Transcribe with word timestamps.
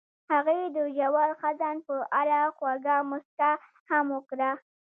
هغې 0.31 0.59
د 0.75 0.77
ژور 0.97 1.29
خزان 1.41 1.77
په 1.87 1.95
اړه 2.19 2.39
خوږه 2.57 2.95
موسکا 3.09 3.51
هم 3.89 4.05
وکړه. 4.15 4.51